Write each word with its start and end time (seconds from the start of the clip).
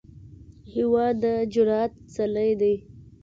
هېواد 0.73 1.13
د 1.23 1.25
جرئت 1.53 1.93
څلی 2.13 2.51
دی. 2.61 2.75